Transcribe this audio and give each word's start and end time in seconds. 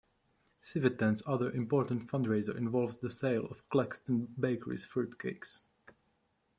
Civitan's 0.63 1.21
other 1.27 1.51
important 1.51 2.07
fundraiser 2.07 2.57
involves 2.57 2.97
the 2.97 3.09
sale 3.11 3.45
of 3.51 3.69
Claxton 3.69 4.33
Bakery's 4.39 4.83
fruitcakes. 4.83 5.59